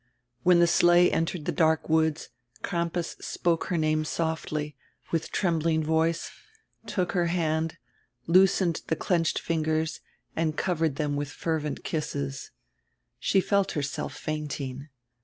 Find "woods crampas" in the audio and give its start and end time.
1.87-3.15